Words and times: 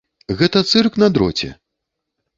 Гэта 0.39 0.63
цырк 0.71 0.97
на 1.05 1.11
дроце! 1.19 1.49